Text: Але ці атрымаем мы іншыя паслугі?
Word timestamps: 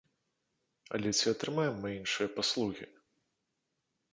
Але 0.97 1.09
ці 1.17 1.25
атрымаем 1.33 1.75
мы 1.83 1.89
іншыя 1.99 2.27
паслугі? 2.39 2.85